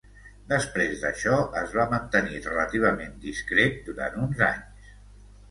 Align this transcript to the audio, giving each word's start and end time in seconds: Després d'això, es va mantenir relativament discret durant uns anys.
Després 0.51 0.95
d'això, 1.03 1.35
es 1.61 1.75
va 1.79 1.85
mantenir 1.91 2.41
relativament 2.47 3.15
discret 3.27 3.79
durant 3.93 4.19
uns 4.25 4.43
anys. 4.51 4.91